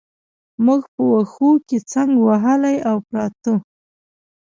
[0.65, 3.53] موږ په وښو کې څنګ وهلي او پراته.